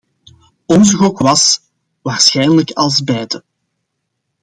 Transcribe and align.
Onze 0.67 0.95
gok 0.95 1.19
was: 1.19 1.59
waarschijnlijk 2.01 2.71
als 2.71 3.03
beide. 3.03 3.43